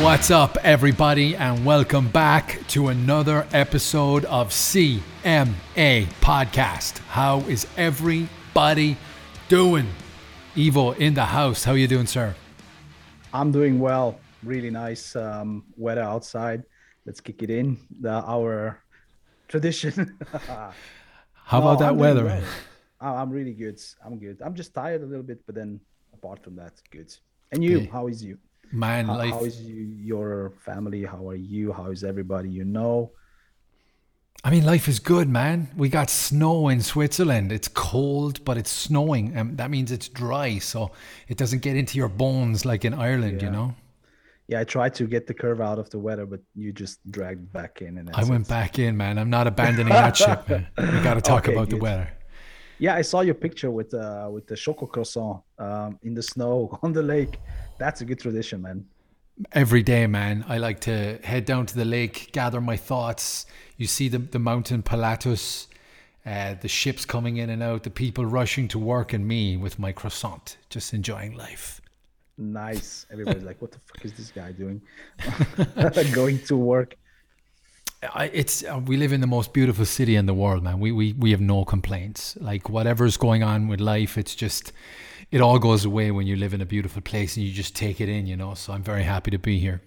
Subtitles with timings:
[0.00, 5.00] What's up, everybody, and welcome back to another episode of CMA
[6.20, 6.98] Podcast.
[7.08, 8.98] How is everybody
[9.48, 9.88] doing?
[10.54, 11.64] Evo in the house.
[11.64, 12.34] How are you doing, sir?
[13.32, 14.20] I'm doing well.
[14.44, 16.64] Really nice um, weather outside.
[17.06, 17.78] Let's kick it in.
[17.98, 18.82] The, our
[19.48, 20.18] tradition.
[20.32, 22.24] How no, about that I'm weather?
[22.26, 22.42] Well.
[23.00, 23.80] I'm really good.
[24.04, 24.42] I'm good.
[24.44, 25.80] I'm just tired a little bit, but then
[26.12, 27.16] apart from that, good.
[27.50, 27.88] And you?
[27.90, 28.36] How is you?
[28.72, 29.30] Man, how, life.
[29.30, 31.04] how is you, your family?
[31.04, 31.72] How are you?
[31.72, 33.12] How is everybody you know?
[34.44, 35.68] I mean, life is good, man.
[35.76, 37.50] We got snow in Switzerland.
[37.50, 40.92] It's cold, but it's snowing, and that means it's dry, so
[41.26, 43.48] it doesn't get into your bones like in Ireland, yeah.
[43.48, 43.74] you know.
[44.48, 47.52] Yeah, I tried to get the curve out of the weather, but you just dragged
[47.52, 47.98] back in.
[47.98, 49.18] And I went back in, man.
[49.18, 50.48] I'm not abandoning that ship.
[50.48, 50.68] Man.
[50.78, 51.80] We got to talk okay, about good.
[51.80, 52.15] the weather.
[52.78, 56.78] Yeah, I saw your picture with uh, with the choco croissant um, in the snow
[56.82, 57.38] on the lake.
[57.78, 58.86] That's a good tradition, man.
[59.52, 60.44] Every day, man.
[60.48, 63.46] I like to head down to the lake, gather my thoughts.
[63.76, 65.68] You see the the mountain Pilatus,
[66.24, 69.78] uh, the ships coming in and out, the people rushing to work, and me with
[69.78, 71.80] my croissant, just enjoying life.
[72.38, 73.06] Nice.
[73.12, 74.82] Everybody's like, "What the fuck is this guy doing?
[76.12, 76.96] Going to work."
[78.02, 80.80] I, it's uh, we live in the most beautiful city in the world, man.
[80.80, 82.36] We we we have no complaints.
[82.40, 84.72] Like whatever's going on with life, it's just
[85.30, 88.00] it all goes away when you live in a beautiful place and you just take
[88.00, 88.54] it in, you know.
[88.54, 89.80] So I'm very happy to be here.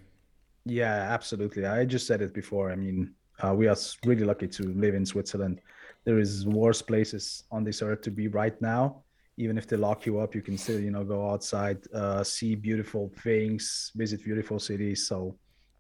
[0.66, 1.66] Yeah, absolutely.
[1.66, 2.72] I just said it before.
[2.72, 5.62] I mean, uh, we are really lucky to live in Switzerland.
[6.04, 9.04] There is worse places on this earth to be right now.
[9.38, 12.56] Even if they lock you up, you can still, you know, go outside, uh, see
[12.56, 15.08] beautiful things, visit beautiful cities.
[15.08, 15.36] So,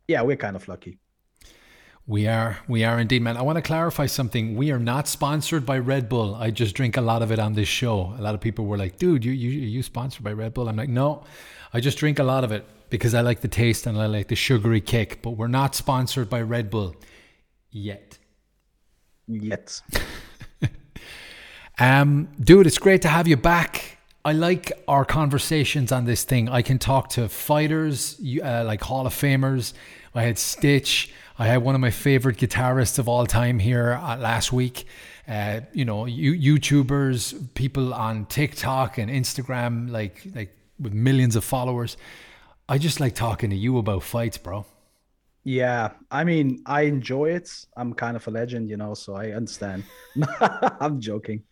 [0.07, 0.97] yeah, we're kind of lucky.
[2.09, 3.37] We are, we are indeed, man.
[3.37, 4.55] I want to clarify something.
[4.55, 6.33] We are not sponsored by Red Bull.
[6.33, 8.15] I just drink a lot of it on this show.
[8.17, 10.75] A lot of people were like, "Dude, you you you sponsored by Red Bull?" I'm
[10.75, 11.23] like, "No,
[11.71, 14.27] I just drink a lot of it because I like the taste and I like
[14.27, 16.95] the sugary kick." But we're not sponsored by Red Bull
[17.69, 18.17] yet.
[19.27, 19.79] Yet.
[21.79, 23.99] um, dude, it's great to have you back.
[24.25, 26.49] I like our conversations on this thing.
[26.49, 29.73] I can talk to fighters, uh, like Hall of Famers.
[30.15, 31.13] I had Stitch.
[31.41, 34.85] I had one of my favorite guitarists of all time here uh, last week.
[35.25, 41.45] Uh, you know, you, YouTubers, people on TikTok and Instagram, like like with millions of
[41.45, 41.95] followers.
[42.67, 44.65] I just like talking to you about fights, bro.
[45.45, 47.49] Yeah, I mean, I enjoy it.
[47.77, 49.85] I'm kind of a legend, you know, so I understand.
[50.41, 51.43] I'm joking.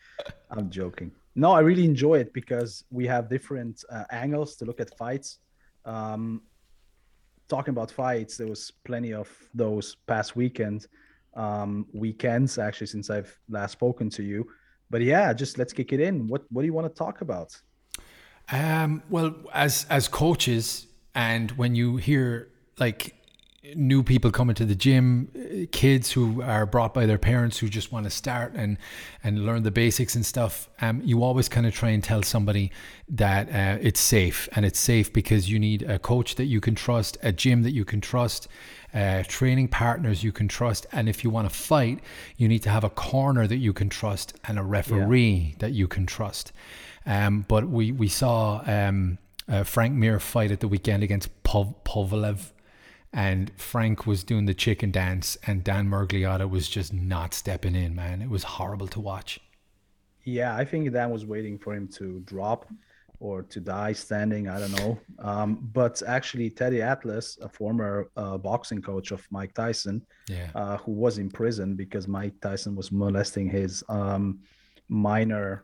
[0.51, 1.11] I'm joking.
[1.35, 5.39] No, I really enjoy it because we have different uh, angles to look at fights.
[5.85, 6.41] Um,
[7.47, 10.87] talking about fights, there was plenty of those past weekend
[11.37, 14.47] um, weekends actually since I've last spoken to you.
[14.89, 16.27] But yeah, just let's kick it in.
[16.27, 17.55] What what do you want to talk about?
[18.51, 22.49] Um, well, as as coaches, and when you hear
[22.79, 23.13] like
[23.75, 25.29] new people coming to the gym,
[25.65, 28.77] kids who are brought by their parents who just want to start and
[29.23, 30.69] and learn the basics and stuff.
[30.81, 32.71] Um, you always kind of try and tell somebody
[33.09, 36.75] that uh, it's safe, and it's safe because you need a coach that you can
[36.75, 38.47] trust, a gym that you can trust,
[38.93, 41.99] uh, training partners you can trust, and if you want to fight,
[42.37, 45.55] you need to have a corner that you can trust and a referee yeah.
[45.59, 46.51] that you can trust.
[47.05, 48.61] Um, but we we saw.
[48.65, 49.17] Um,
[49.49, 52.51] uh, Frank Mir fight at the weekend against Pov- Povalev
[53.17, 57.95] and Frank was doing the chicken dance, and Dan Miragliotta was just not stepping in.
[57.95, 59.39] Man, it was horrible to watch.
[60.23, 62.71] Yeah, I think Dan was waiting for him to drop
[63.19, 64.47] or to die standing.
[64.47, 64.99] I don't know.
[65.17, 70.51] Um, but actually, Teddy Atlas, a former uh, boxing coach of Mike Tyson, yeah.
[70.53, 74.41] uh, who was in prison because Mike Tyson was molesting his um,
[74.89, 75.63] minor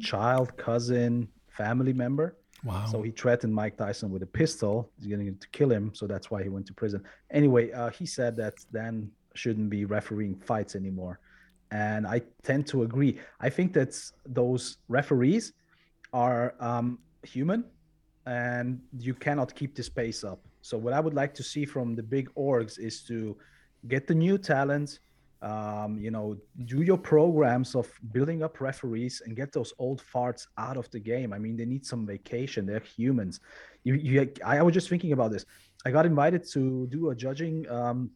[0.00, 2.36] child, cousin, family member.
[2.64, 2.86] Wow.
[2.86, 4.90] So he threatened Mike Tyson with a pistol.
[4.98, 5.92] He's going to kill him.
[5.94, 7.02] So that's why he went to prison.
[7.30, 11.20] Anyway, uh, he said that Dan shouldn't be refereeing fights anymore.
[11.70, 13.18] And I tend to agree.
[13.40, 13.96] I think that
[14.26, 15.52] those referees
[16.12, 17.64] are um, human
[18.26, 20.40] and you cannot keep this pace up.
[20.62, 23.36] So, what I would like to see from the big orgs is to
[23.86, 24.98] get the new talent,
[25.42, 30.46] um, you know, do your programs of building up referees and get those old farts
[30.56, 31.32] out of the game.
[31.32, 32.66] I mean, they need some vacation.
[32.66, 33.40] They're humans.
[33.84, 35.44] You, you, I was just thinking about this.
[35.86, 38.10] I got invited to do a judging um,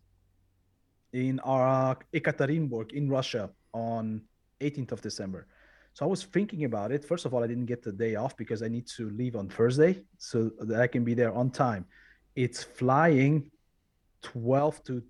[1.12, 4.22] in our Ekaterinburg in Russia on
[4.60, 5.46] 18th of December.
[5.94, 7.04] So I was thinking about it.
[7.04, 9.48] First of all, I didn't get the day off because I need to leave on
[9.48, 11.84] Thursday so that I can be there on time.
[12.34, 13.50] It's flying
[14.22, 15.02] 12 to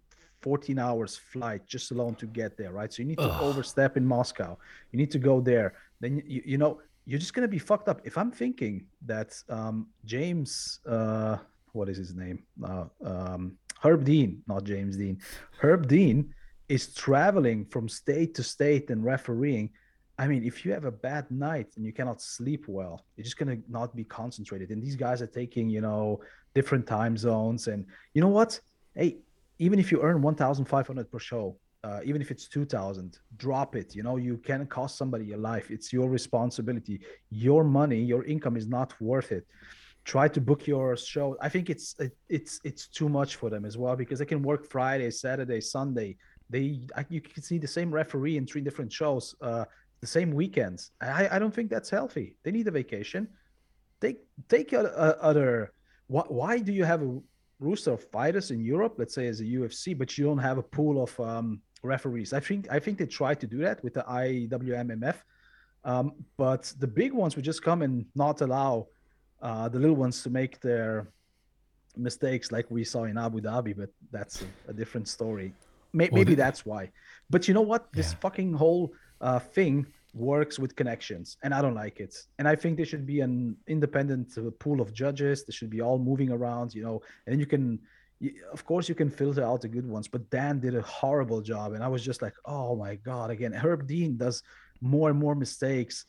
[0.43, 2.93] 14 hours flight just alone to get there, right?
[2.93, 3.43] So you need to Ugh.
[3.43, 4.59] overstep in Moscow.
[4.91, 5.75] You need to go there.
[6.01, 8.01] Then you, you know you're just gonna be fucked up.
[8.05, 11.39] If I'm thinking that um, James uh,
[11.73, 12.43] what is his name?
[12.63, 15.21] Uh, um, Herb Dean, not James Dean.
[15.61, 16.35] Herb Dean
[16.69, 19.71] is traveling from state to state and refereeing.
[20.19, 23.39] I mean, if you have a bad night and you cannot sleep well, you're just
[23.39, 24.71] gonna not be concentrated.
[24.71, 26.21] And these guys are taking, you know,
[26.55, 27.67] different time zones.
[27.67, 28.61] And you know what?
[28.95, 29.19] Hey,
[29.63, 33.95] even if you earn 1,500 per show, uh, even if it's 2000 drop it.
[33.97, 35.71] You know you can cost somebody your life.
[35.71, 37.01] It's your responsibility.
[37.31, 39.45] Your money your income is not worth it.
[40.05, 41.37] Try to book your show.
[41.41, 41.97] I think it's
[42.29, 46.17] it's it's too much for them as well because they can work friday saturday sunday.
[46.51, 46.67] They
[47.09, 49.65] you can see the same referee in three different shows uh,
[50.01, 50.91] the same weekends.
[51.01, 52.37] I, I don't think that's healthy.
[52.43, 53.23] They need a vacation.
[54.01, 54.19] Take
[54.49, 55.73] take other
[56.09, 57.21] why, why do you have a
[57.63, 60.63] roster of fighters in europe let's say as a ufc but you don't have a
[60.63, 62.33] pool of um, referees.
[62.33, 65.17] I think I think they tried to do that with the IMMAF,
[65.85, 68.87] um, but the big ones would just come and not allow
[69.41, 71.09] uh, the little ones to make their
[71.97, 73.77] mistakes like we saw in Abu Dhabi.
[73.77, 75.55] But that's a, a different story.
[75.93, 76.43] May- well, maybe the...
[76.43, 76.91] that's why.
[77.29, 77.93] But you know what?
[77.93, 78.19] This yeah.
[78.21, 82.15] fucking whole uh, thing works with connections, and I don't like it.
[82.39, 85.45] And I think there should be an independent pool of judges.
[85.45, 87.81] They should be all moving around, you know, and you can
[88.53, 91.73] of course you can filter out the good ones but dan did a horrible job
[91.73, 93.53] and i was just like oh my god again.
[93.53, 94.43] Herb dean does
[94.81, 96.07] more and more mistakes.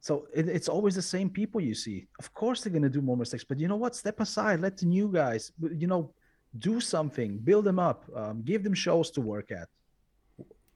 [0.00, 2.06] So it, it's always the same people you see.
[2.18, 3.96] Of course they're going to do more mistakes but you know what?
[3.96, 6.12] Step aside let the new guys you know
[6.58, 9.68] do something build them up um, give them shows to work at.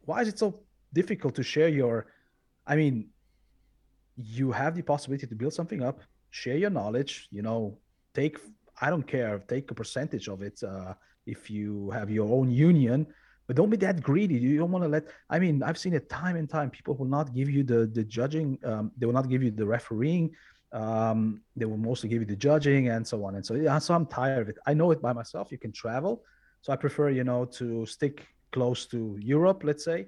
[0.04, 0.60] Why is it so
[0.92, 2.06] difficult to share your
[2.72, 2.94] i mean
[4.38, 5.98] you have the possibility to build something up
[6.30, 7.76] share your knowledge you know
[8.14, 8.36] take
[8.80, 9.42] I don't care.
[9.46, 10.94] Take a percentage of it uh,
[11.26, 13.06] if you have your own union,
[13.46, 14.36] but don't be that greedy.
[14.36, 15.04] You don't want to let.
[15.28, 16.70] I mean, I've seen it time and time.
[16.70, 18.58] People will not give you the the judging.
[18.64, 20.30] Um, they will not give you the refereeing.
[20.72, 23.54] Um, they will mostly give you the judging and so on and so.
[23.54, 24.58] Yeah, so I'm tired of it.
[24.66, 25.50] I know it by myself.
[25.52, 26.22] You can travel,
[26.62, 30.06] so I prefer you know to stick close to Europe, let's say.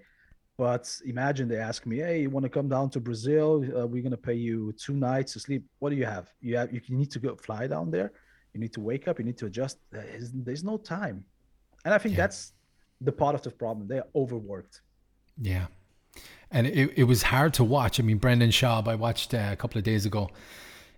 [0.66, 3.48] But imagine they ask me, "Hey, you want to come down to Brazil?
[3.76, 5.62] Uh, we're gonna pay you two nights to sleep.
[5.80, 6.26] What do you have?
[6.46, 8.10] You have you need to go fly down there."
[8.52, 11.24] you need to wake up you need to adjust there's, there's no time
[11.84, 12.22] and i think yeah.
[12.22, 12.52] that's
[13.00, 14.82] the part of the problem they're overworked
[15.40, 15.66] yeah
[16.50, 19.56] and it, it was hard to watch i mean brendan schaub i watched uh, a
[19.56, 20.28] couple of days ago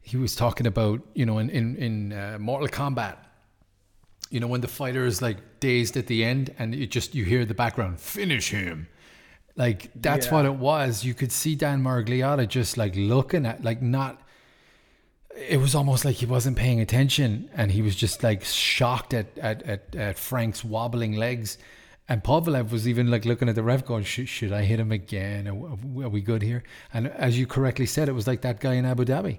[0.02, 3.16] he was talking about you know in in, in uh, mortal kombat
[4.31, 7.25] you know when the fighter is like dazed at the end and it just you
[7.25, 8.88] hear the background finish him
[9.56, 10.33] like that's yeah.
[10.35, 14.21] what it was you could see dan miragliotta just like looking at like not
[15.37, 19.37] it was almost like he wasn't paying attention and he was just like shocked at,
[19.39, 21.59] at, at, at Frank's wobbling legs.
[22.09, 24.93] And Povalev was even like looking at the ref going, should, should I hit him
[24.93, 25.49] again?
[25.49, 26.62] Are, are, we good here?
[26.93, 29.39] And as you correctly said, it was like that guy in Abu Dhabi.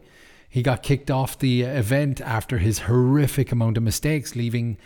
[0.49, 4.77] He got kicked off the event after his horrific amount of mistakes, leaving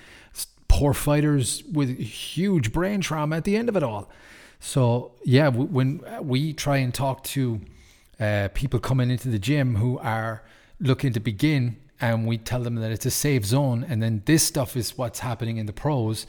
[0.67, 4.09] poor fighters with huge brain trauma at the end of it all.
[4.59, 7.61] So, yeah, when we try and talk to
[8.19, 10.43] uh, people coming into the gym who are–
[10.79, 14.43] looking to begin and we tell them that it's a safe zone and then this
[14.43, 16.25] stuff is what's happening in the pros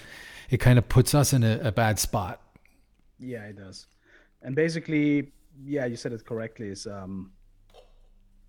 [0.50, 2.40] it kind of puts us in a, a bad spot.
[3.20, 3.86] Yeah it does.
[4.42, 5.32] And basically
[5.64, 7.30] yeah you said it correctly is um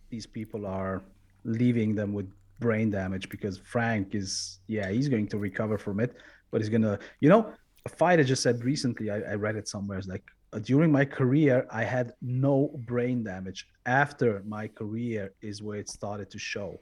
[0.09, 1.03] these people are
[1.43, 6.15] leaving them with brain damage because frank is yeah he's going to recover from it
[6.51, 7.53] but he's gonna you know
[7.85, 10.23] a fighter just said recently i, I read it somewhere it's like
[10.59, 13.67] during my career, I had no brain damage.
[13.85, 16.79] After my career is where it started to show.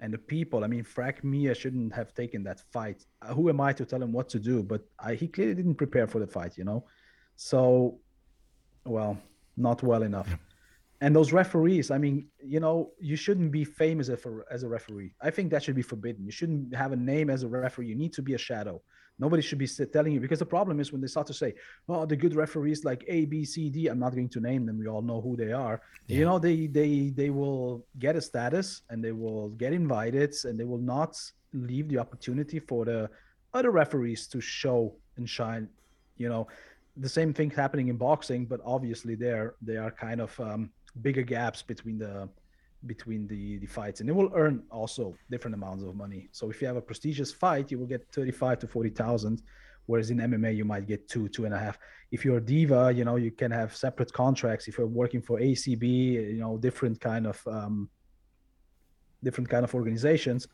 [0.00, 3.06] And the people, I mean, Frank Mir shouldn't have taken that fight.
[3.22, 4.62] Uh, who am I to tell him what to do?
[4.62, 6.84] But I, he clearly didn't prepare for the fight, you know?
[7.36, 7.98] So,
[8.84, 9.16] well,
[9.56, 10.28] not well enough.
[11.00, 14.68] And those referees, I mean, you know, you shouldn't be famous as a, as a
[14.68, 15.14] referee.
[15.20, 16.24] I think that should be forbidden.
[16.24, 17.86] You shouldn't have a name as a referee.
[17.86, 18.82] You need to be a shadow.
[19.18, 21.54] Nobody should be telling you because the problem is when they start to say,
[21.88, 24.78] "Oh, the good referees like A, B, C, D." I'm not going to name them.
[24.78, 25.80] We all know who they are.
[26.06, 26.18] Yeah.
[26.18, 30.60] You know, they they they will get a status and they will get invited and
[30.60, 31.18] they will not
[31.52, 33.08] leave the opportunity for the
[33.54, 35.68] other referees to show and shine.
[36.18, 36.48] You know,
[36.96, 40.70] the same thing happening in boxing, but obviously there they are kind of um,
[41.00, 42.28] bigger gaps between the
[42.86, 46.28] between the the fights and it will earn also different amounts of money.
[46.32, 49.42] So if you have a prestigious fight you will get 35 to 40 thousand
[49.86, 51.78] whereas in mma you might get two two and a half.
[52.10, 54.68] If you're a diva you know you can have separate contracts.
[54.68, 57.88] If you're working for acb you know different kind of um,
[59.22, 60.46] different kind of organizations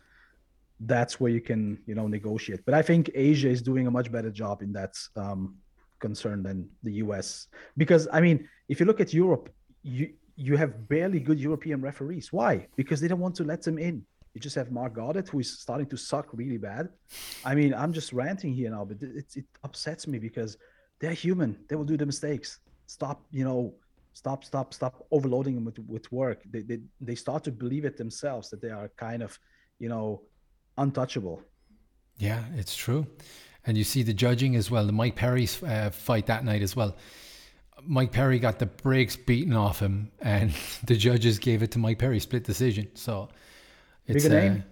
[0.85, 2.61] that's where you can you know negotiate.
[2.65, 5.57] But i think asia is doing a much better job in that um,
[6.03, 7.47] concern than the us
[7.77, 9.49] because i mean if you look at europe
[9.83, 10.13] you
[10.43, 12.33] you have barely good European referees.
[12.33, 12.67] Why?
[12.77, 14.05] Because they don't want to let them in.
[14.35, 16.89] You just have Marc Goddard, who is starting to suck really bad.
[17.45, 20.57] I mean, I'm just ranting here now, but it, it upsets me because
[21.01, 21.59] they're human.
[21.69, 22.59] They will do the mistakes.
[22.87, 23.75] Stop, you know,
[24.15, 26.43] stop, stop, stop overloading them with, with work.
[26.51, 29.39] They, they, they start to believe it themselves that they are kind of,
[29.79, 30.23] you know,
[30.77, 31.43] untouchable.
[32.17, 33.07] Yeah, it's true.
[33.65, 36.75] And you see the judging as well, the Mike Perry uh, fight that night as
[36.75, 36.97] well.
[37.87, 40.53] Mike Perry got the brakes beaten off him, and
[40.85, 42.89] the judges gave it to Mike Perry, split decision.
[42.95, 43.29] So
[44.07, 44.65] it's Big a name.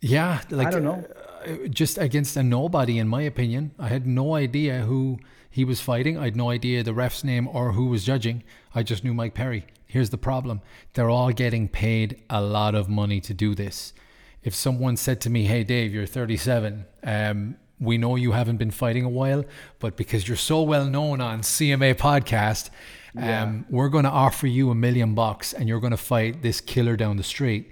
[0.00, 1.04] Yeah, like I don't know,
[1.44, 3.72] uh, just against a nobody, in my opinion.
[3.78, 5.18] I had no idea who
[5.50, 6.16] he was fighting.
[6.16, 8.44] I had no idea the ref's name or who was judging.
[8.74, 9.66] I just knew Mike Perry.
[9.86, 10.60] Here's the problem:
[10.94, 13.92] they're all getting paid a lot of money to do this.
[14.44, 18.70] If someone said to me, "Hey, Dave, you're 37," um, we know you haven't been
[18.70, 19.44] fighting a while,
[19.78, 22.70] but because you're so well known on CMA podcast,
[23.14, 23.42] yeah.
[23.42, 26.60] um, we're going to offer you a million bucks and you're going to fight this
[26.60, 27.70] killer down the street.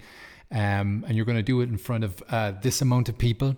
[0.52, 3.56] Um, and you're going to do it in front of uh, this amount of people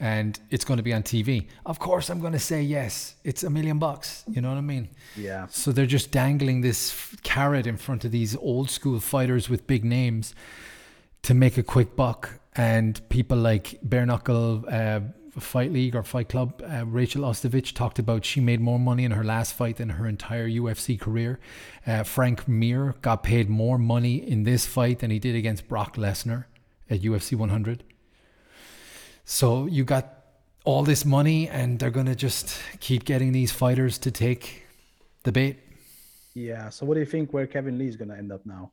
[0.00, 1.46] and it's going to be on TV.
[1.66, 3.16] Of course, I'm going to say yes.
[3.24, 4.24] It's a million bucks.
[4.28, 4.88] You know what I mean?
[5.16, 5.46] Yeah.
[5.48, 9.84] So they're just dangling this carrot in front of these old school fighters with big
[9.84, 10.34] names
[11.22, 12.38] to make a quick buck.
[12.54, 15.00] And people like Bare Knuckle, uh,
[15.40, 19.12] Fight League or Fight Club, uh, Rachel Ostovich talked about she made more money in
[19.12, 21.38] her last fight than her entire UFC career.
[21.86, 25.96] Uh, Frank Mir got paid more money in this fight than he did against Brock
[25.96, 26.44] Lesnar
[26.90, 27.84] at UFC 100.
[29.24, 30.14] So you got
[30.64, 34.66] all this money, and they're going to just keep getting these fighters to take
[35.22, 35.58] the bait.
[36.34, 36.68] Yeah.
[36.68, 38.72] So what do you think where Kevin Lee is going to end up now?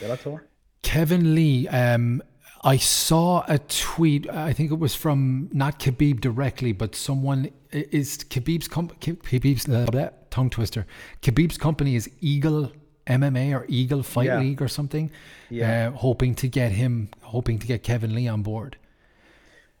[0.00, 0.40] Bellator?
[0.82, 2.22] Kevin Lee, um,
[2.66, 4.28] I saw a tweet.
[4.28, 10.10] I think it was from not Khabib directly, but someone is Khabib's com- Khabib's uh,
[10.30, 10.84] tongue twister.
[11.22, 12.72] Khabib's company is Eagle
[13.06, 14.40] MMA or Eagle Fight yeah.
[14.40, 15.12] League or something.
[15.48, 18.76] Yeah, uh, hoping to get him, hoping to get Kevin Lee on board.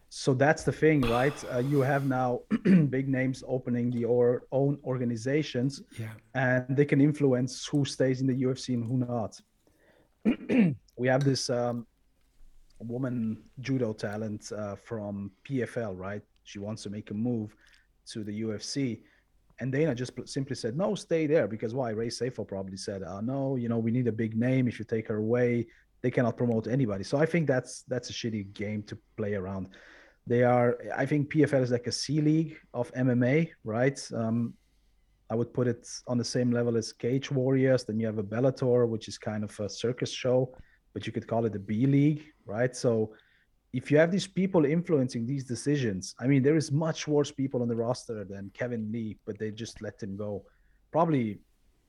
[0.08, 1.34] So that's the thing, right?
[1.52, 2.42] Uh, you have now
[2.88, 8.28] big names opening the or own organizations, yeah, and they can influence who stays in
[8.28, 9.40] the UFC and who not.
[10.96, 11.84] we have this um,
[12.84, 16.22] woman judo talent uh, from PFL, right?
[16.44, 17.54] She wants to make a move
[18.12, 19.00] to the UFC.
[19.58, 21.48] And Dana just simply said, no, stay there.
[21.48, 21.90] Because why?
[21.90, 24.68] Ray Sefo probably said, uh, no, you know, we need a big name.
[24.68, 25.66] If you take her away,
[26.02, 27.04] they cannot promote anybody.
[27.04, 29.68] So I think that's that's a shitty game to play around.
[30.26, 33.98] They are, I think PFL is like a C league of MMA, right?
[34.14, 34.54] Um,
[35.30, 37.84] I would put it on the same level as Cage Warriors.
[37.84, 40.54] Then you have a Bellator, which is kind of a circus show
[40.96, 42.74] but you could call it the B League, right?
[42.74, 43.12] So
[43.72, 47.62] if you have these people influencing these decisions, I mean, there is much worse people
[47.62, 50.44] on the roster than Kevin Lee, but they just let him go.
[50.92, 51.38] Probably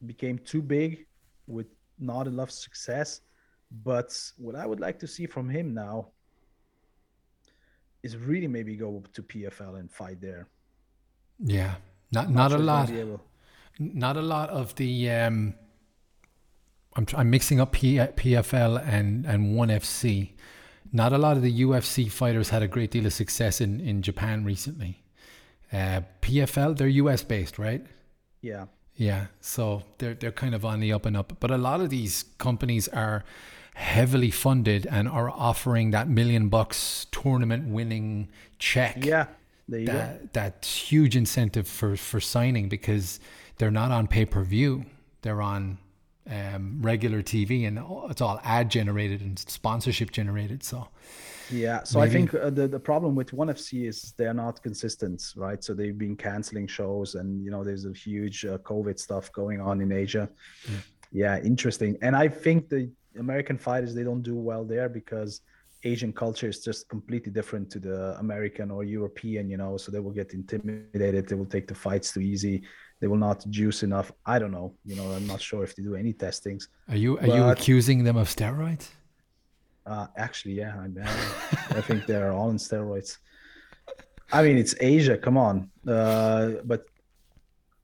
[0.05, 1.05] became too big
[1.47, 1.67] with
[1.99, 3.21] not enough success.
[3.83, 6.09] But what I would like to see from him now
[8.03, 10.47] is really maybe go to PFL and fight there.
[11.39, 11.75] Yeah,
[12.11, 12.91] not not, not a lot.
[13.79, 15.53] Not a lot of the um,
[16.97, 20.31] I'm, I'm mixing up P, PFL and, and ONE FC.
[20.91, 24.01] Not a lot of the UFC fighters had a great deal of success in, in
[24.01, 25.03] Japan recently.
[25.71, 27.85] Uh, PFL, they're US based, right?
[28.41, 28.65] Yeah.
[28.95, 29.27] Yeah.
[29.41, 31.33] So they're, they're kind of on the up and up.
[31.39, 33.23] But a lot of these companies are
[33.75, 39.05] heavily funded and are offering that million bucks tournament winning check.
[39.05, 39.27] Yeah.
[39.67, 40.29] There you that, go.
[40.33, 43.19] That's huge incentive for, for signing because
[43.57, 44.85] they're not on pay per view.
[45.21, 45.77] They're on
[46.29, 47.79] um, regular TV, and
[48.09, 50.63] it's all ad generated and sponsorship generated.
[50.63, 50.87] So,
[51.49, 51.83] yeah.
[51.83, 52.09] So maybe.
[52.09, 55.63] I think uh, the the problem with ONE FC is they're not consistent, right?
[55.63, 59.61] So they've been canceling shows, and you know there's a huge uh, COVID stuff going
[59.61, 60.29] on in Asia.
[60.69, 61.37] Yeah.
[61.37, 61.97] yeah, interesting.
[62.01, 65.41] And I think the American fighters they don't do well there because
[65.83, 69.77] Asian culture is just completely different to the American or European, you know.
[69.77, 71.27] So they will get intimidated.
[71.27, 72.63] They will take the fights too easy
[72.99, 74.11] they will not juice enough.
[74.25, 74.73] I don't know.
[74.85, 76.69] You know, I'm not sure if they do any testings.
[76.89, 78.89] Are you are but, you accusing them of steroids?
[79.85, 83.17] Uh, actually, yeah, I, I think they're all on steroids.
[84.33, 85.17] I mean, it's Asia.
[85.17, 86.85] Come on, uh, but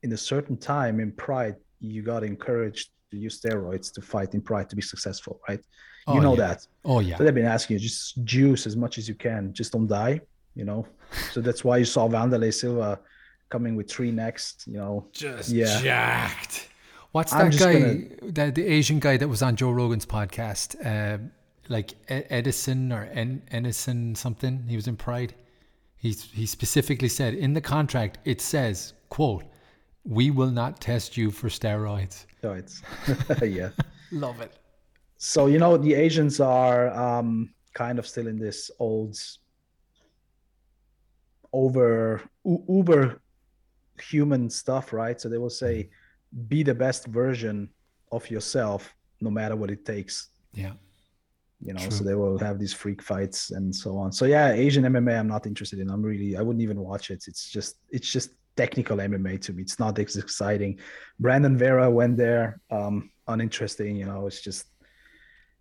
[0.01, 4.41] in a certain time in Pride, you got encouraged to use steroids to fight in
[4.41, 5.61] Pride to be successful, right?
[6.07, 6.47] You oh, know yeah.
[6.47, 6.67] that.
[6.83, 7.17] Oh yeah.
[7.17, 10.19] So they've been asking you just juice as much as you can, just don't die.
[10.55, 10.85] You know.
[11.31, 12.99] so that's why you saw Wanderlei Silva
[13.53, 15.07] coming with three next, you know.
[15.13, 15.79] Just yeah.
[15.79, 16.69] jacked.
[17.11, 18.31] What's that guy, gonna...
[18.31, 20.67] the, the Asian guy that was on Joe Rogan's podcast?
[20.83, 21.19] Uh,
[21.69, 24.65] like Edison or en- Edison something.
[24.67, 25.35] He was in Pride.
[25.97, 29.45] He, he specifically said in the contract, it says, quote,
[30.03, 32.25] we will not test you for steroids.
[32.41, 32.81] Steroids.
[33.55, 33.69] yeah.
[34.11, 34.51] Love it.
[35.19, 39.15] So, you know, the Asians are um, kind of still in this old
[41.53, 43.21] over uber
[44.09, 45.19] human stuff, right?
[45.19, 45.89] So they will say,
[46.47, 47.69] be the best version
[48.11, 50.29] of yourself, no matter what it takes.
[50.53, 50.73] Yeah.
[51.61, 51.91] You know, True.
[51.91, 54.11] so they will have these freak fights and so on.
[54.11, 55.89] So yeah, Asian MMA, I'm not interested in.
[55.89, 57.23] I'm really, I wouldn't even watch it.
[57.27, 59.61] It's just, it's just technical MMA to me.
[59.63, 60.79] It's not as exciting.
[61.19, 63.95] Brandon Vera went there, um, uninteresting.
[63.95, 64.65] You know, it's just,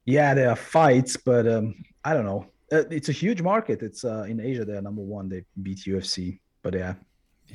[0.05, 2.47] yeah, there are fights, but um, I don't know.
[2.73, 3.83] Uh, it's a huge market.
[3.83, 4.65] It's uh, in Asia.
[4.65, 5.29] They're number one.
[5.29, 6.95] They beat UFC, but yeah,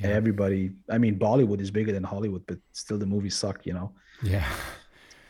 [0.00, 0.08] yeah.
[0.08, 0.70] everybody.
[0.90, 3.66] I mean, Bollywood is bigger than Hollywood, but still the movies suck.
[3.66, 3.92] You know.
[4.22, 4.46] Yeah.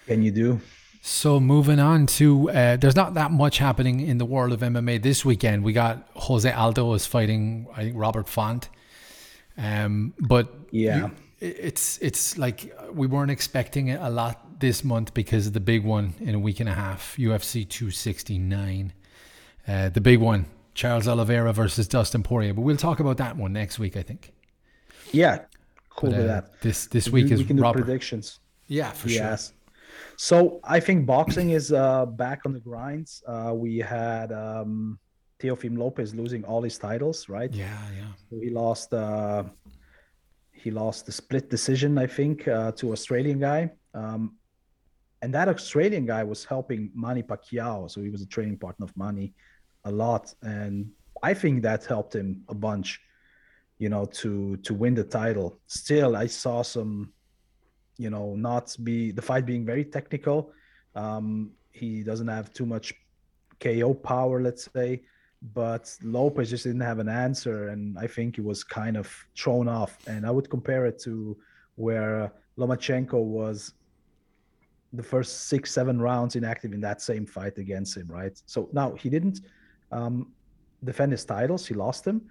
[0.06, 0.60] Can you do?
[1.00, 5.00] So moving on to, uh, there's not that much happening in the world of MMA
[5.02, 5.62] this weekend.
[5.62, 8.68] We got Jose Aldo is fighting, I think Robert Font.
[9.56, 11.10] Um, but yeah, you,
[11.40, 15.84] it's it's like we weren't expecting it a lot this month because of the big
[15.84, 18.92] one in a week and a half, UFC 269.
[19.66, 22.54] Uh, the big one, Charles Oliveira versus Dustin Poirier.
[22.54, 24.32] But we'll talk about that one next week, I think.
[25.12, 25.44] Yeah,
[25.90, 26.60] cool but, uh, with that.
[26.60, 28.40] This this week we, is we can do predictions.
[28.66, 29.48] Yeah, for yes.
[29.48, 29.54] sure.
[30.16, 33.22] So I think boxing is uh, back on the grinds.
[33.26, 34.98] Uh, we had um,
[35.40, 37.52] Teofimo Lopez losing all his titles, right?
[37.52, 38.12] Yeah, yeah.
[38.28, 38.92] So he lost.
[38.92, 39.44] Uh,
[40.52, 43.70] he lost the split decision, I think, uh, to Australian guy.
[43.94, 44.34] Um,
[45.22, 48.96] and that Australian guy was helping Manny Pacquiao, so he was a training partner of
[48.96, 49.34] Manny
[49.84, 50.90] a lot, and
[51.22, 53.00] I think that helped him a bunch
[53.78, 55.58] you know, to to win the title.
[55.66, 57.12] Still, I saw some,
[57.96, 60.52] you know, not be the fight being very technical.
[60.94, 62.92] Um, he doesn't have too much
[63.60, 65.02] KO power, let's say,
[65.54, 69.68] but Lopez just didn't have an answer, and I think he was kind of thrown
[69.68, 69.96] off.
[70.08, 71.36] And I would compare it to
[71.76, 73.74] where Lomachenko was
[74.92, 78.40] the first six, seven rounds inactive in that same fight against him, right?
[78.46, 79.42] So now he didn't
[79.92, 80.32] um,
[80.82, 82.22] defend his titles; he lost them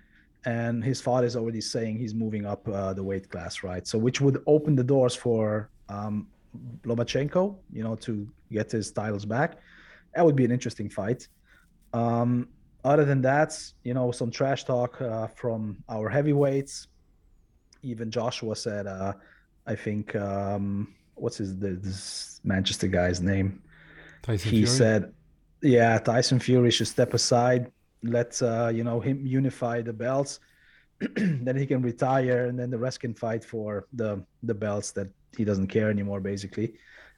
[0.48, 3.86] and his father is already saying he's moving up uh, the weight class, right?
[3.86, 6.28] So which would open the doors for um,
[6.86, 9.58] Lomachenko, you know, to get his titles back.
[10.16, 11.28] That would be an interesting fight.
[11.92, 12.48] Um,
[12.86, 16.88] other than that, you know, some trash talk uh, from our heavyweights.
[17.84, 19.14] Even Joshua said, uh,
[19.66, 23.62] I think, um, what's his this Manchester guy's name?
[24.22, 24.68] Tyson he Fury?
[24.68, 25.14] said,
[25.62, 27.70] yeah, Tyson Fury should step aside
[28.04, 30.40] let uh, you know him unify the belts
[31.16, 35.08] then he can retire and then the rest can fight for the the belts that
[35.36, 36.74] he doesn't care anymore basically.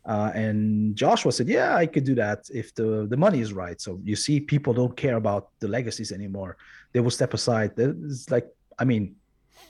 [0.05, 3.79] Uh, and joshua said yeah i could do that if the the money is right.
[3.81, 6.57] So you see people don't care about the legacies anymore.
[6.93, 7.71] They will step aside.
[7.77, 9.15] It's like i mean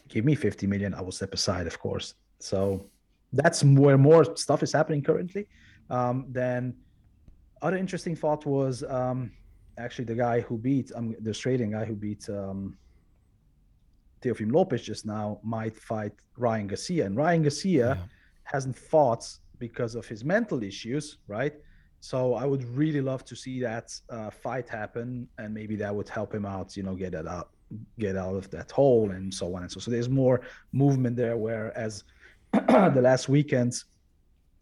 [0.07, 2.15] give me 50 million i will step aside of course.
[2.39, 2.89] So
[3.33, 5.47] that's where more stuff is happening currently.
[5.89, 6.75] Um, then
[7.61, 9.31] other interesting thought was um,
[9.79, 12.77] actually the guy who beat um, the Australian guy who beat um,
[14.21, 18.03] Teofimo Lopez just now might fight Ryan Garcia, and Ryan Garcia yeah.
[18.43, 19.25] hasn't fought
[19.57, 21.53] because of his mental issues, right?
[22.01, 26.09] So I would really love to see that uh, fight happen, and maybe that would
[26.09, 27.49] help him out, you know, get it out,
[27.97, 29.79] get out of that hole, and so on and so.
[29.79, 31.37] So there's more movement there.
[31.37, 32.03] Whereas
[32.53, 33.73] the last weekend,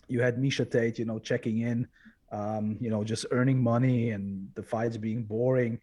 [0.08, 1.88] you had Miesha Tate, you know, checking in
[2.32, 5.80] um, you know, just earning money and the fights being boring.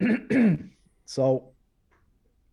[1.04, 1.50] so,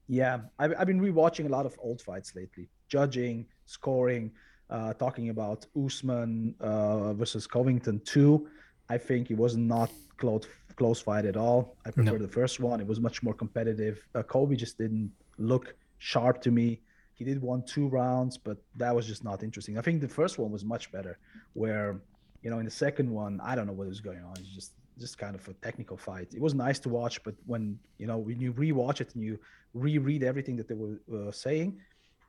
[0.08, 4.32] yeah, I've, I've been rewatching a lot of old fights lately, judging, scoring,
[4.70, 8.48] uh, talking about Usman uh, versus Covington 2.
[8.90, 11.76] I think it was not close close fight at all.
[11.86, 12.26] I prefer no.
[12.26, 12.80] the first one.
[12.80, 14.08] It was much more competitive.
[14.16, 16.82] Uh, Colby just didn't look sharp to me.
[17.14, 19.78] He did one two rounds, but that was just not interesting.
[19.78, 21.20] I think the first one was much better,
[21.54, 22.02] where
[22.42, 24.34] you know, in the second one, I don't know what was going on.
[24.40, 26.28] It's just just kind of a technical fight.
[26.34, 29.40] It was nice to watch, but when you know when you rewatch it and you
[29.74, 31.80] reread everything that they were uh, saying,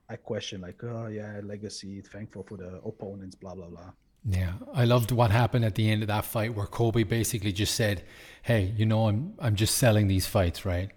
[0.08, 3.92] I question like, oh yeah, legacy, thankful for the opponents, blah blah blah.
[4.24, 7.74] Yeah, I loved what happened at the end of that fight where Colby basically just
[7.74, 8.04] said,
[8.42, 10.90] "Hey, you know, I'm I'm just selling these fights, right?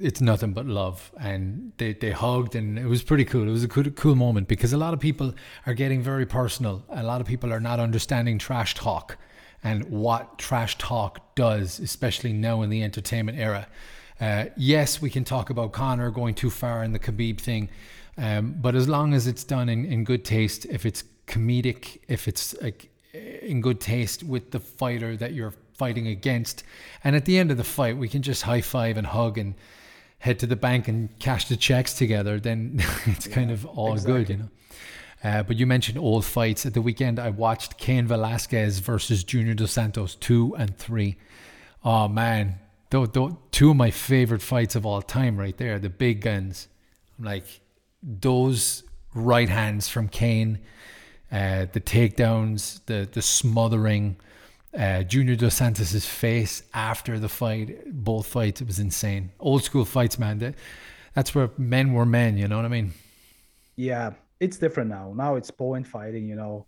[0.00, 3.46] It's nothing but love and they, they hugged and it was pretty cool.
[3.48, 5.34] It was a cool, cool moment because a lot of people
[5.66, 6.84] are getting very personal.
[6.90, 9.16] A lot of people are not understanding trash talk
[9.62, 13.66] and what trash talk does especially now in the entertainment era.
[14.20, 17.68] Uh, yes we can talk about Conor going too far in the Khabib thing
[18.16, 22.28] um, but as long as it's done in, in good taste if it's comedic if
[22.28, 26.62] it's like in good taste with the fighter that you're fighting against
[27.02, 29.54] and at the end of the fight we can just high five and hug and
[30.24, 33.92] head to the bank and cash the checks together, then it's yeah, kind of all
[33.92, 34.24] exactly.
[34.24, 34.48] good, you know.
[35.22, 36.64] Uh, but you mentioned old fights.
[36.64, 41.16] At the weekend, I watched Cain Velasquez versus Junior Dos Santos 2 and 3
[41.84, 42.58] Oh man,
[42.90, 46.68] th- th- two of my favorite fights of all time, right there, the big guns.
[47.18, 47.44] I'm like
[48.02, 48.82] those
[49.14, 50.60] right hands from Cain,
[51.30, 54.16] uh, the takedowns, the the smothering,
[54.76, 59.30] uh, Junior Dos Santos's face after the fight, both fights, it was insane.
[59.38, 60.38] Old school fights, man.
[60.38, 60.54] That,
[61.14, 62.36] that's where men were men.
[62.36, 62.92] You know what I mean?
[63.76, 65.12] Yeah, it's different now.
[65.14, 66.28] Now it's point fighting.
[66.28, 66.66] You know,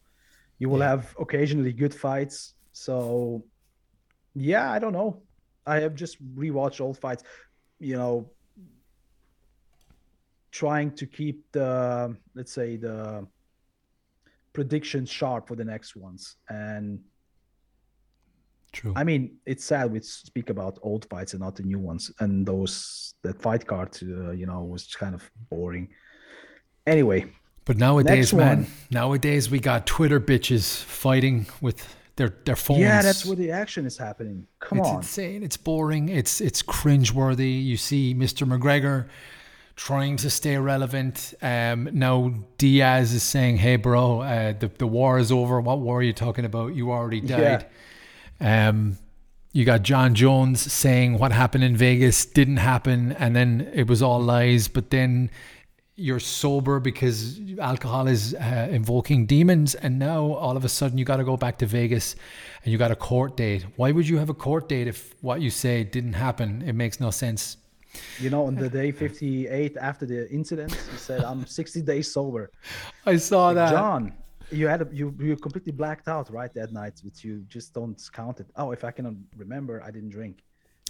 [0.59, 0.91] you will yeah.
[0.91, 2.55] have occasionally good fights.
[2.73, 3.45] So,
[4.35, 5.23] yeah, I don't know.
[5.67, 7.25] I have just rewatched old fights.
[7.81, 8.31] You know,
[10.53, 13.27] trying to keep the let's say the
[14.53, 16.99] predictions sharp for the next ones and
[18.77, 18.93] True.
[18.95, 22.13] I mean, it's sad we speak about old fights and not the new ones.
[22.21, 25.89] And those that fight card, uh, you know, was kind of boring.
[26.87, 27.25] Anyway.
[27.65, 32.81] But nowadays, man, nowadays we got Twitter bitches fighting with their their phones.
[32.81, 34.47] Yeah, that's where the action is happening.
[34.61, 34.99] Come it's on.
[34.99, 35.43] It's insane.
[35.43, 36.11] It's boring.
[36.11, 37.65] It's it's cringeworthy.
[37.65, 38.47] You see Mr.
[38.47, 39.09] McGregor
[39.75, 41.33] trying to stay relevant.
[41.41, 45.61] Um, now Diaz is saying, "Hey, bro, uh, the the war is over.
[45.63, 46.75] What war are you talking about?
[46.75, 47.63] You already died." Yeah.
[48.41, 48.99] Um,
[49.53, 54.03] you got Jon Jones saying what happened in Vegas didn't happen, and then it was
[54.03, 54.69] all lies.
[54.69, 55.31] But then
[55.95, 61.07] you're sober because alcohol is uh, invoking demons, and now all of a sudden you
[61.07, 62.17] got to go back to Vegas
[62.65, 63.65] and you got a court date.
[63.77, 66.61] Why would you have a court date if what you say didn't happen?
[66.61, 67.57] It makes no sense.
[68.21, 72.51] You know, on the day 58 after the incident, he said, "I'm 60 days sober."
[73.07, 74.13] I saw like, that, Jon
[74.51, 78.01] you had a, you you completely blacked out right that night, but you just don't
[78.13, 78.47] count it.
[78.57, 80.43] Oh, if I can remember, I didn't drink.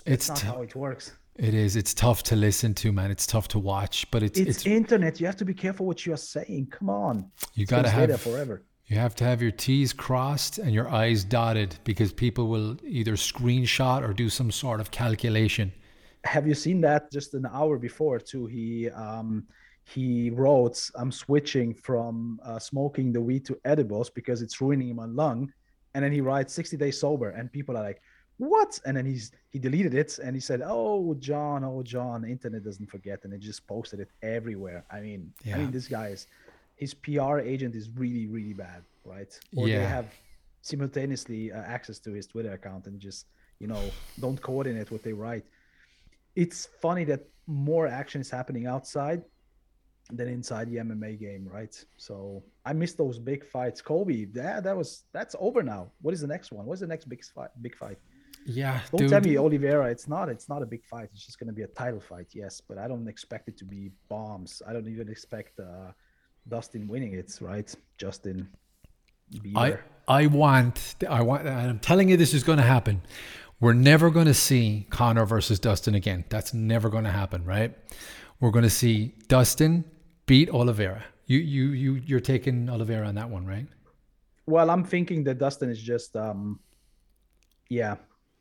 [0.04, 1.12] It's not t- how it works.
[1.36, 1.76] It is.
[1.76, 3.10] It's tough to listen to, man.
[3.10, 5.20] It's tough to watch, but it's it's, it's internet.
[5.20, 6.68] You have to be careful what you are saying.
[6.70, 8.62] Come on, you got to have forever.
[8.86, 13.14] You have to have your T's crossed and your I's dotted because people will either
[13.14, 15.72] screenshot or do some sort of calculation.
[16.22, 18.46] Have you seen that just an hour before too?
[18.46, 19.46] He um,
[19.86, 25.04] he wrote, I'm switching from uh, smoking the weed to edibles because it's ruining my
[25.04, 25.52] lung.
[25.94, 27.30] And then he writes 60 days sober.
[27.30, 28.02] And people are like,
[28.38, 28.80] what?
[28.84, 32.90] And then he's he deleted it and he said, Oh, Jon, oh, Jon, internet doesn't
[32.90, 33.20] forget.
[33.24, 34.84] And he just posted it everywhere.
[34.90, 35.54] I mean, yeah.
[35.54, 36.26] I mean, this guy is,
[36.74, 39.32] his PR agent is really, really bad, right?
[39.56, 39.78] Or yeah.
[39.78, 40.06] they have
[40.62, 43.26] simultaneously uh, access to his Twitter account and just,
[43.60, 43.80] you know,
[44.20, 45.44] don't coordinate what they write.
[46.34, 49.22] It's funny that more action is happening outside
[50.10, 51.74] than inside the MMA game, right?
[51.96, 53.80] So I miss those big fights.
[53.80, 55.90] Colby, yeah, that was that's over now.
[56.02, 56.66] What is the next one?
[56.66, 57.50] What's the next big fight?
[57.62, 57.98] Big fight.
[58.44, 58.80] Yeah.
[58.92, 59.10] Don't dude.
[59.10, 59.90] tell me Oliveira.
[59.90, 60.28] It's not.
[60.28, 61.08] It's not a big fight.
[61.12, 62.28] It's just going to be a title fight.
[62.32, 64.62] Yes, but I don't expect it to be bombs.
[64.66, 65.90] I don't even expect uh,
[66.48, 67.36] Dustin winning it.
[67.40, 68.48] Right, Justin.
[69.34, 69.80] Bieber.
[70.08, 70.94] I I want.
[71.08, 71.48] I want.
[71.48, 73.02] I'm telling you, this is going to happen.
[73.58, 76.24] We're never going to see Conor versus Dustin again.
[76.28, 77.74] That's never going to happen, right?
[78.38, 79.84] We're going to see Dustin
[80.26, 81.04] beat Oliveira.
[81.26, 83.66] You you you you're taking Oliveira on that one, right?
[84.46, 86.60] Well, I'm thinking that Dustin is just um
[87.68, 87.96] yeah,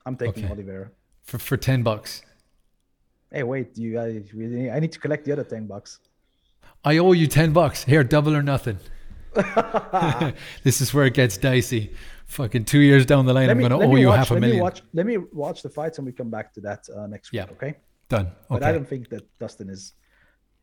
[0.05, 0.53] I'm taking okay.
[0.53, 0.91] Oliveira.
[1.23, 2.21] For for 10 bucks.
[3.31, 4.23] Hey, wait, you guys
[4.75, 5.99] I need to collect the other 10 bucks.
[6.83, 7.83] I owe you 10 bucks.
[7.83, 8.77] Here, double or nothing.
[10.63, 11.91] this is where it gets dicey.
[12.27, 14.57] Fucking 2 years down the line I'm going to owe you watch, half a million.
[14.57, 17.31] Me watch, let me watch the fights and we come back to that uh, next
[17.31, 17.51] week, yeah.
[17.51, 17.75] okay?
[18.07, 18.27] Done.
[18.27, 18.35] Okay.
[18.49, 19.93] But I don't think that Dustin is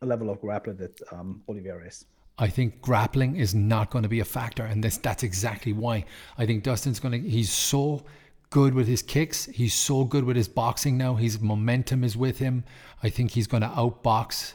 [0.05, 2.05] level of grappler that um, Oliveira is.
[2.37, 6.05] I think grappling is not going to be a factor, and this that's exactly why.
[6.37, 7.29] I think Dustin's going to.
[7.29, 8.03] He's so
[8.49, 9.45] good with his kicks.
[9.45, 11.15] He's so good with his boxing now.
[11.15, 12.63] His momentum is with him.
[13.01, 14.53] I think he's going to outbox.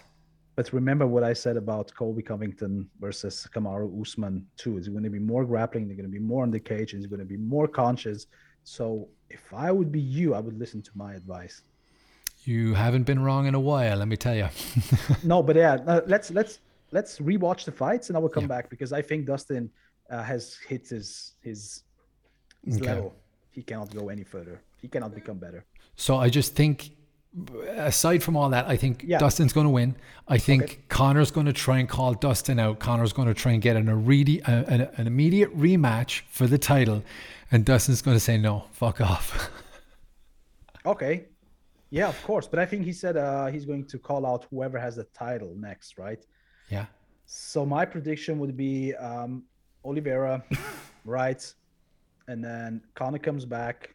[0.57, 4.77] But remember what I said about Colby Covington versus Kamaru Usman too.
[4.77, 5.87] It's going to be more grappling.
[5.87, 6.95] They're going to be more on the cage.
[6.95, 8.27] It's going to be more conscious.
[8.65, 11.63] So if I would be you, I would listen to my advice.
[12.49, 14.49] You haven't been wrong in a while, let me tell you.
[15.23, 16.61] no, but yeah, uh, let's let's
[16.93, 18.57] let's rewatch the fights, and I will come yeah.
[18.57, 19.71] back because I think Dustin
[20.09, 21.83] uh, has hit his his,
[22.65, 22.87] his okay.
[22.87, 23.15] level.
[23.51, 24.63] He cannot go any further.
[24.81, 25.67] He cannot become better.
[25.97, 26.93] So I just think,
[27.77, 29.19] aside from all that, I think yeah.
[29.19, 29.95] Dustin's going to win.
[30.27, 30.79] I think okay.
[30.89, 32.79] Conor's going to try and call Dustin out.
[32.79, 37.03] Conor's going to try and get an, a, an, an immediate rematch for the title,
[37.53, 39.51] and Dustin's going to say no, fuck off.
[40.87, 41.27] okay,
[41.91, 42.47] yeah, of course.
[42.47, 45.55] But I think he said uh, he's going to call out whoever has the title
[45.57, 46.25] next, right?
[46.69, 46.87] Yeah.
[47.27, 49.45] So my prediction would be um,
[49.85, 50.43] Oliveira,
[51.05, 51.55] right?
[52.27, 53.95] And then Conor comes back,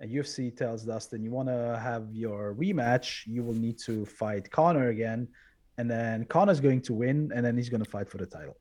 [0.00, 4.50] and UFC tells Dustin, you want to have your rematch, you will need to fight
[4.50, 5.28] Conor again.
[5.76, 8.56] And then Conor's going to win, and then he's going to fight for the title.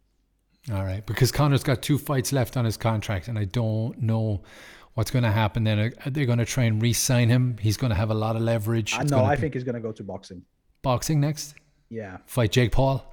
[0.71, 1.03] All right.
[1.05, 4.43] Because Conor's got two fights left on his contract, and I don't know
[4.97, 5.77] What's going to happen then?
[5.77, 7.55] Uh, Are they going to try and re-sign him?
[7.61, 8.95] He's going to have a lot of leverage.
[8.95, 10.41] I It's I be think he's gonna go to boxing.
[10.81, 11.53] boxing next.
[11.89, 13.05] Yeah, Fight Jake Paul.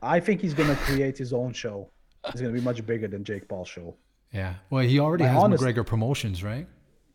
[0.00, 1.90] I think he's gonna create his own show.
[2.28, 3.94] It's gonna be much bigger than Jake Paul's show.
[4.32, 4.54] Yeah.
[4.70, 6.66] Well, he already My has honest- McGregor Promotions, right?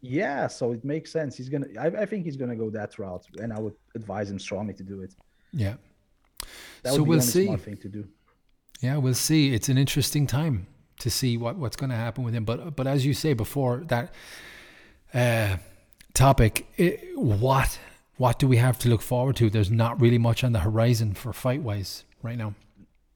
[0.02, 1.36] Yeah, so it makes sense.
[1.36, 1.66] He's gonna.
[1.80, 4.84] I, I think he's gonna go that route, and I would advise him strongly to
[4.84, 5.16] do it.
[5.52, 5.78] Yeah.
[6.84, 7.46] That So we'll see.
[7.46, 8.08] smart thing to do.
[8.82, 9.52] Yeah, we'll see.
[9.56, 10.68] It's an interesting time
[11.00, 12.46] to see what, what's going to happen with him.
[12.46, 14.14] But but as you say before that
[15.14, 15.58] uh,
[16.14, 17.80] topic, it, what
[18.18, 19.50] what do we have to look forward to?
[19.50, 22.54] There's not really much on the horizon for fight wise right now.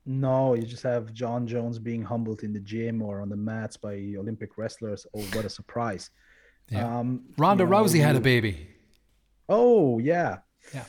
[0.06, 3.78] No, you just have Jon Jones being humbled in the gym or on the mats
[3.78, 5.06] by Olympic wrestlers.
[5.16, 6.10] Oh, what a surprise!
[6.70, 7.00] Yeah.
[7.00, 8.68] Um, Ronda you know, Rousey had a baby.
[9.50, 10.40] Oh yeah,
[10.74, 10.86] Yeah.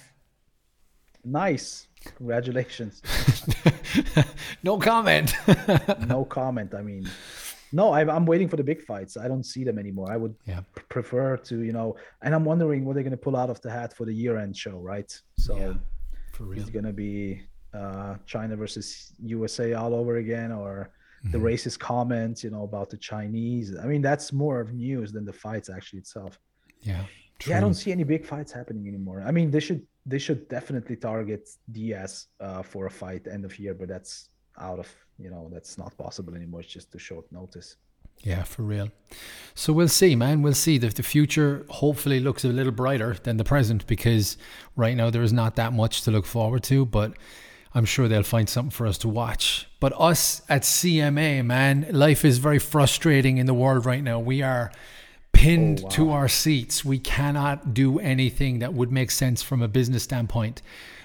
[1.25, 1.89] nice.
[2.17, 3.03] Congratulations.
[4.63, 5.35] no comment.
[6.07, 6.75] no comment.
[6.75, 7.09] I mean,
[7.73, 9.17] no, I, I'm waiting for the big fights.
[9.17, 10.11] I don't see them anymore.
[10.11, 10.61] I would yeah.
[10.75, 13.61] p- prefer to, you know, and I'm wondering what they're going to pull out of
[13.63, 15.11] the hat for the year-end show, right?
[15.39, 15.73] So Yeah.
[16.33, 16.61] For real.
[16.61, 20.91] it's going to be uh, China versus USA all over again, or
[21.33, 21.47] the Mm-hmm.
[21.47, 23.75] racist comments, you know, about the Chinese.
[23.83, 26.39] I mean, that's more of news than the fights actually itself.
[26.83, 27.03] Yeah.
[27.47, 29.23] Yeah, I don't see any big fights happening anymore.
[29.27, 33.59] I mean, they should they should definitely target Diaz uh, for a fight end of
[33.59, 34.29] year, but that's
[34.61, 34.89] out of
[35.19, 36.61] you know that's not possible anymore.
[36.61, 37.77] It's just too short notice.
[38.23, 38.91] Yeah, for real.
[39.55, 40.43] So we'll see, man.
[40.43, 40.79] We'll see.
[40.79, 44.37] The, the future hopefully looks a little brighter than the present because
[44.77, 47.15] right now there is not that much to look forward to, but
[47.75, 49.69] I'm sure they'll find something for us to watch.
[49.81, 54.21] But us at CMA, man, life is very frustrating in the world right now.
[54.21, 54.71] We are
[55.35, 55.89] pinned Oh, wow.
[55.91, 56.85] to our seats.
[56.85, 60.63] We cannot do anything that would make sense from a business standpoint.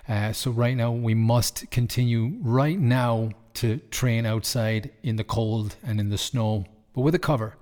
[0.08, 5.76] Uh, so right now we must continue right now to train outside in the cold
[5.84, 7.56] and in the snow, but with a cover.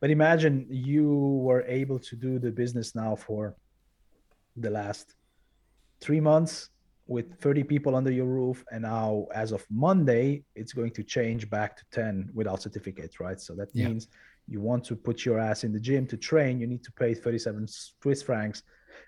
[0.00, 1.08] But imagine you
[1.46, 3.54] were able to do the business now for
[4.56, 5.14] the last
[6.00, 6.70] three months
[7.06, 11.48] with 30 people under your roof, and now as of Monday, it's going to change
[11.48, 13.40] back to 10 without certificates, right?
[13.40, 13.88] So that Yeah.
[13.88, 14.08] means
[14.48, 17.14] you want to put your ass in the gym to train, you need to pay
[17.14, 18.62] 37 Swiss francs.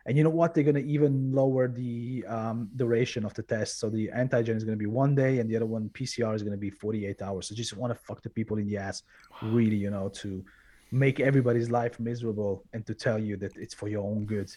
[0.06, 0.54] And you know what?
[0.54, 3.78] They're going to even lower the um, duration of the test.
[3.78, 6.42] So the antigen is going to be one day, and the other one, PCR, is
[6.42, 7.48] going to be 48 hours.
[7.48, 9.02] So just want to fuck the people in the ass,
[9.42, 10.44] really, you know, to
[10.90, 14.50] make everybody's life miserable and to tell you that it's for your own good.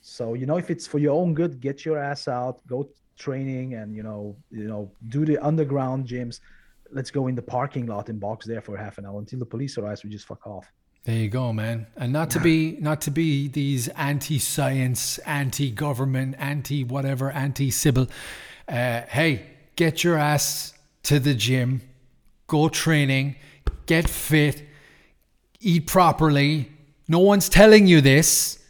[0.00, 3.74] So you know, if it's for your own good, get your ass out, go training,
[3.74, 6.40] and you know, you know, do the underground gyms.
[6.94, 9.44] Let's go in the parking lot and box there for half an hour until the
[9.46, 10.04] police arrives.
[10.04, 10.66] We just fuck off.
[11.02, 11.86] There you go, man.
[11.96, 18.06] And not to be not to be these anti-science, anti-government, anti-whatever, anti-civil.
[18.66, 21.82] Uh, hey, get your ass to the gym,
[22.46, 23.36] go training,
[23.84, 24.62] get fit,
[25.60, 26.70] eat properly.
[27.06, 28.60] No one's telling you this.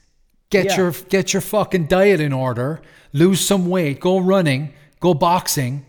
[0.50, 0.76] Get Yeah.
[0.76, 2.80] your get your fucking diet in order.
[3.12, 4.00] Lose some weight.
[4.00, 4.72] Go running.
[4.98, 5.84] Go boxing.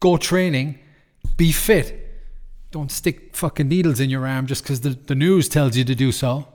[0.00, 0.78] Go training.
[1.36, 2.00] Be fit.
[2.70, 5.94] Don't stick fucking needles in your arm just because the, the news tells you to
[5.94, 6.46] do so.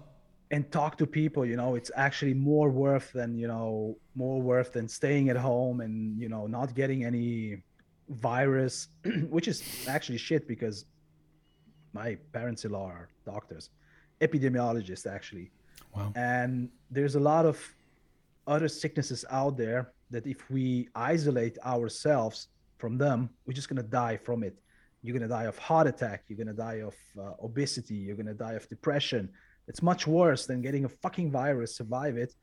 [0.52, 4.70] and talk to people you know it's actually more worth than you know more worth
[4.76, 7.30] than staying at home and you know not getting any
[8.30, 8.76] virus
[9.36, 9.58] which is
[9.96, 10.78] actually shit because
[12.00, 13.70] my parents-in-law are doctors
[14.26, 15.48] epidemiologists actually
[15.96, 16.12] Wow.
[16.16, 16.52] and
[16.96, 17.58] there's a lot of
[18.54, 19.82] other sicknesses out there
[20.14, 20.66] that if we
[21.14, 22.38] isolate ourselves
[22.80, 24.58] from them we're just going to die from it.
[25.02, 28.16] You're going to die of heart attack you're going to die of uh, obesity you're
[28.16, 29.30] going to die of depression.
[29.68, 32.34] It's much worse than getting a fucking virus survive it.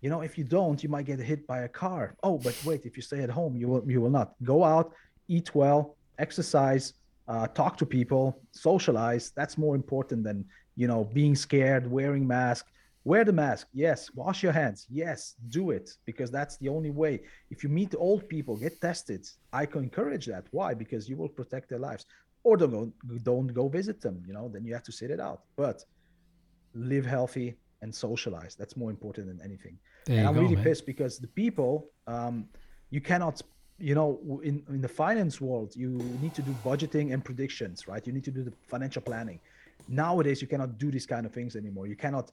[0.00, 2.16] You know if you don't you might get hit by a car.
[2.22, 4.28] Oh but wait if you stay at home you will you will not.
[4.42, 4.92] Go out
[5.28, 6.94] eat well exercise
[7.28, 9.32] uh, talk to people socialize.
[9.36, 10.44] That's more important than
[10.76, 12.66] you know being scared wearing mask
[13.04, 13.68] wear the mask.
[13.72, 14.10] Yes.
[14.14, 14.86] Wash your hands.
[14.90, 15.34] Yes.
[15.48, 17.20] Do it because that's the only way.
[17.50, 19.28] If you meet old people get tested.
[19.52, 20.46] I can encourage that.
[20.50, 20.74] Why?
[20.74, 22.06] Because you will protect their lives.
[22.42, 25.20] Or don't go don't go visit them you know then you have to sit it
[25.20, 25.42] out.
[25.56, 25.84] But
[26.74, 28.54] live healthy and socialize.
[28.54, 29.78] That's more important than anything.
[30.06, 30.64] There and i'm go, really man.
[30.64, 32.46] pissed because the people um
[32.88, 33.42] you cannot
[33.78, 35.90] you know in in the finance world you
[36.22, 38.06] need to do budgeting and predictions right?
[38.06, 39.38] You need to do the financial planning.
[39.88, 41.86] Nowadays you cannot do these kind of things anymore.
[41.86, 42.30] You cannot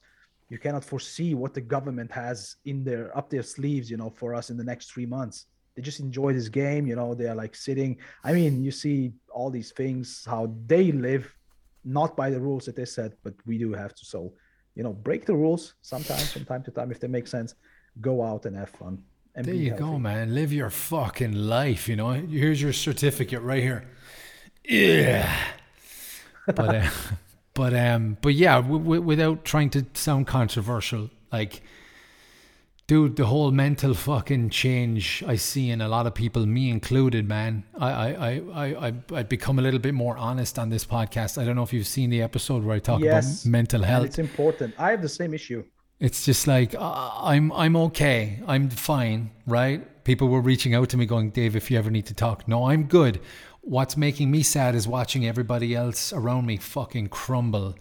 [0.48, 4.34] you cannot foresee what the government has in their up their sleeves you know for
[4.34, 7.54] us in the next three months they just enjoy this game you know they're like
[7.54, 11.32] sitting i mean you see all these things how they live
[11.84, 14.32] not by the rules that they set but we do have to so
[14.74, 17.54] you know break the rules sometimes from time to time if they make sense
[18.00, 19.02] go out and have fun
[19.34, 19.84] and There you healthy.
[19.84, 20.34] go, man.
[20.34, 22.10] Live your fucking life, you know.
[22.10, 23.84] Here's your certificate right here.
[24.64, 25.32] Yeah.
[26.46, 26.90] But uh,
[27.58, 31.54] but um, but yeah, w- w- without trying to sound controversial, like
[32.86, 37.28] dude, the whole mental fucking change I see in a lot of people, me included,
[37.28, 37.64] man.
[37.78, 38.08] I, I,
[38.64, 41.36] I, I, I become a little bit more honest on this podcast.
[41.40, 44.06] I don't know if you've seen the episode where I talk Yes, about mental health.
[44.06, 44.70] it's important.
[44.78, 45.64] I have the same issue.
[46.00, 48.40] It's just like uh, I'm, I'm okay.
[48.46, 49.80] I'm fine, right?
[50.04, 52.58] People were reaching out to me, going, "Dave, if you ever need to talk, no,
[52.70, 53.20] I'm good."
[53.68, 57.74] What's making me sad is watching everybody else around me fucking crumble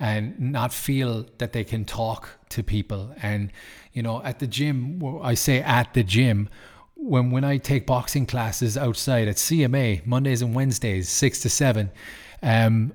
[0.00, 3.14] and not feel that they can talk to people.
[3.20, 3.52] And
[3.92, 6.48] you know, at the gym, I say at the gym,
[6.94, 11.90] when when I take boxing classes outside at CMA Mondays and Wednesdays, six to seven,
[12.42, 12.94] um,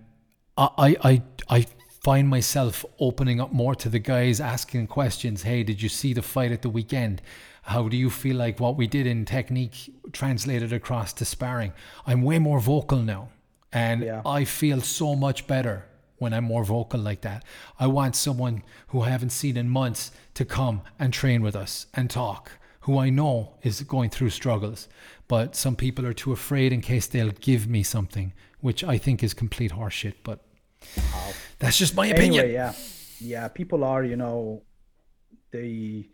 [0.57, 1.65] I I I
[2.09, 5.43] find myself opening up more to the guys, asking questions.
[5.43, 7.21] Hey, did you see the fight at the weekend?
[7.61, 11.71] How do you feel like what we did in technique translated across to sparring?
[12.07, 13.29] I'm way more vocal now,
[13.71, 14.23] and Yeah.
[14.25, 15.85] I feel so much better
[16.17, 17.43] when I'm more vocal like that.
[17.79, 21.85] I want someone who I haven't seen in months to come and train with us
[21.93, 24.87] and talk, who I know is going through struggles.
[25.27, 29.21] But some people are too afraid in case they'll give me something, which I think
[29.21, 30.15] is complete horseshit.
[30.23, 30.39] But
[31.59, 32.45] that's just my opinion.
[32.45, 32.73] Anyway, yeah,
[33.19, 33.47] yeah.
[33.47, 34.63] People are, you know,
[35.51, 36.09] they.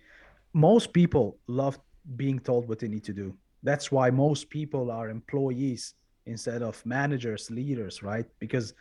[0.54, 1.78] Most people love
[2.16, 3.36] being told what they need to do.
[3.64, 8.26] That's why most people are employees instead of managers, leaders, right?
[8.40, 8.74] Because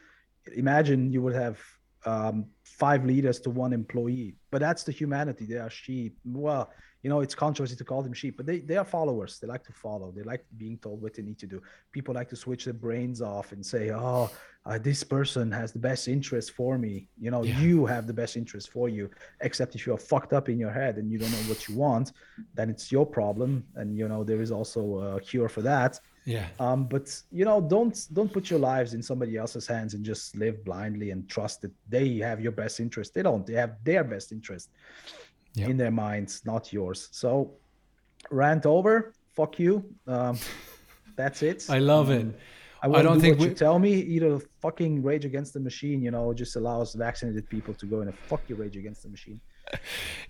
[0.54, 1.58] imagine you would have
[2.06, 5.46] um, five leaders to one employee, but that's the humanity.
[5.46, 6.16] They are sheep.
[6.24, 6.70] Well,
[7.04, 9.38] you know, it's controversy to call them sheep, but they, they are followers.
[9.38, 10.10] They like to follow.
[10.10, 11.60] They like being told what they need to do.
[11.92, 14.30] People like to switch their brains off and say, oh,
[14.64, 17.06] uh, this person has the best interest for me.
[17.20, 17.60] You know, Yeah.
[17.60, 19.10] you have the best interest for you,
[19.42, 22.12] except if you're fucked up in your head and you don't know what you want,
[22.54, 23.64] then it's your problem.
[23.76, 24.80] And, you know, there is also
[25.16, 26.00] a cure for that.
[26.24, 26.46] Yeah.
[26.58, 30.34] Um, but you know, don't don't put your lives in somebody else's hands and just
[30.34, 33.12] live blindly and trust that they have your best interest.
[33.12, 33.44] They don't.
[33.46, 34.70] They have their best interest
[35.54, 35.68] Yep.
[35.70, 37.08] in their minds, not yours.
[37.12, 37.52] So,
[38.30, 39.12] rant over.
[39.34, 39.84] Fuck you.
[40.06, 40.38] Um,
[41.16, 41.66] that's it.
[41.68, 42.38] I love Um, it.
[42.82, 43.92] I, won't don't do think what we- you tell me.
[43.94, 48.08] Either fucking rage against the machine, you know, just allows vaccinated people to go in
[48.08, 49.40] and fuck you rage against the machine.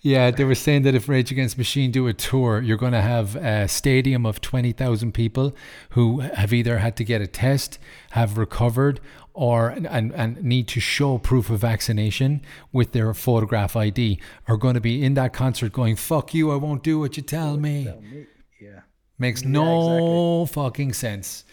[0.00, 2.92] Yeah, they were saying that if Rage Against the Machine do a tour, you're going
[2.92, 5.56] to have a stadium of 20,000 people
[5.90, 7.78] who have either had to get a test,
[8.10, 9.00] have recovered,
[9.35, 12.40] or and, and need to show proof of vaccination
[12.73, 16.57] with their photograph ID are going to be in that concert going, fuck you, I
[16.57, 17.85] won't do what you tell me.
[17.85, 18.27] Tell me.
[18.61, 18.81] Yeah.
[19.18, 21.44] Makes Yeah, no fucking sense.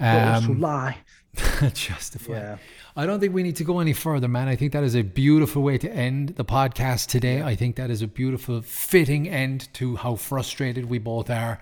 [0.00, 0.98] Um, lie.
[1.74, 2.34] justified.
[2.34, 2.56] Yeah.
[2.96, 4.48] I don't think we need to go any further, man.
[4.48, 7.42] I think that is a beautiful way to end the podcast today.
[7.42, 11.60] I think that is a beautiful, fitting end to how frustrated we both are,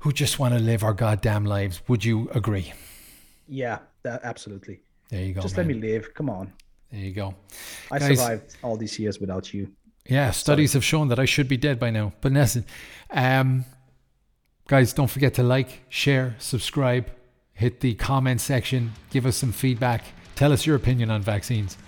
[0.00, 1.80] who just want to live our goddamn lives.
[1.88, 2.72] Would you agree?
[3.48, 3.78] Yeah.
[4.02, 4.80] That, absolutely.
[5.10, 5.42] There you go.
[5.42, 5.66] Just man.
[5.66, 6.14] let me live.
[6.14, 6.52] Come on.
[6.90, 7.34] There you go.
[7.90, 9.68] I Guys- survived all these years without you.
[10.06, 12.12] Yeah, studies have shown that I should be dead by now.
[12.20, 12.66] But listen,
[13.10, 13.64] um,
[14.68, 17.06] guys, don't forget to like, share, subscribe,
[17.54, 20.04] hit the comment section, give us some feedback,
[20.36, 21.78] tell us your opinion on vaccines.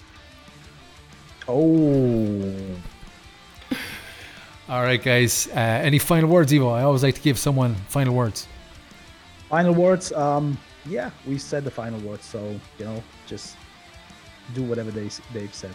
[1.47, 2.55] Oh.
[4.69, 5.49] All right, guys.
[5.49, 6.73] Uh, any final words, Evo?
[6.73, 8.49] I always like to give someone final words.
[9.49, 10.11] Final words.
[10.13, 13.57] Um, yeah, we said the final words, so you know, just
[14.55, 15.75] do whatever they they've said.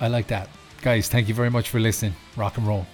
[0.00, 0.48] I like that.
[0.82, 2.14] Guys, thank you very much for listening.
[2.36, 2.86] Rock and roll.